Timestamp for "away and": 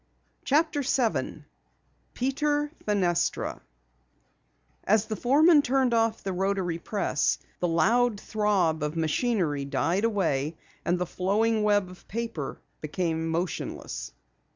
10.03-10.97